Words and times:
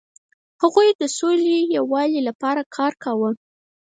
هغوی 0.61 0.89
د 0.91 1.03
سولې 1.17 1.53
او 1.61 1.69
یووالي 1.77 2.21
لپاره 2.29 2.61
کار 2.75 2.93
کاوه. 3.03 3.29